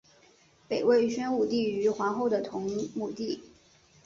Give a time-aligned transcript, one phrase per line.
[0.67, 2.63] 北魏宣武帝于皇后的同
[2.95, 3.39] 母弟。